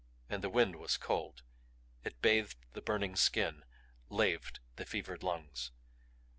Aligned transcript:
And 0.29 0.43
the 0.43 0.49
wind 0.49 0.77
was 0.77 0.97
cold; 0.97 1.43
it 2.03 2.23
bathed 2.23 2.57
the 2.73 2.81
burning 2.81 3.15
skin; 3.15 3.63
laved 4.09 4.59
the 4.75 4.85
fevered 4.87 5.21
lungs. 5.21 5.69